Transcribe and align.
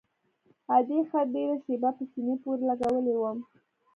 ادې 0.77 0.99
ښه 1.09 1.19
ډېره 1.33 1.55
شېبه 1.63 1.89
په 1.97 2.03
سينې 2.11 2.35
پورې 2.43 2.61
لګولى 2.69 3.15
وم. 3.17 3.39